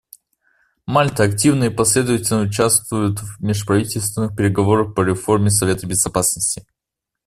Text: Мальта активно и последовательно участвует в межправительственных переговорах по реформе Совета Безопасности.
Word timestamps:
Мальта 0.87 1.21
активно 1.25 1.65
и 1.65 1.69
последовательно 1.69 2.41
участвует 2.41 3.19
в 3.19 3.39
межправительственных 3.39 4.35
переговорах 4.35 4.95
по 4.95 5.01
реформе 5.01 5.51
Совета 5.51 5.85
Безопасности. 5.85 6.65